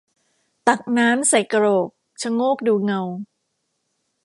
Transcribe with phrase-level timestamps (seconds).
[0.67, 1.89] ตักน้ำใส่กระโหลก
[2.21, 3.01] ชะโงกดูเงา